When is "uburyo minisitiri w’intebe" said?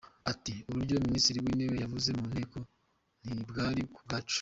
0.69-1.75